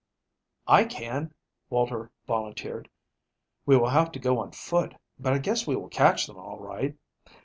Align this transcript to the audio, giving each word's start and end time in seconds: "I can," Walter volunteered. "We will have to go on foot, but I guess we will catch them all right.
"I 0.65 0.85
can," 0.85 1.31
Walter 1.69 2.09
volunteered. 2.25 2.89
"We 3.67 3.77
will 3.77 3.89
have 3.89 4.11
to 4.13 4.19
go 4.19 4.39
on 4.39 4.51
foot, 4.51 4.95
but 5.19 5.31
I 5.33 5.37
guess 5.37 5.67
we 5.67 5.75
will 5.75 5.89
catch 5.89 6.25
them 6.25 6.37
all 6.37 6.57
right. 6.57 6.97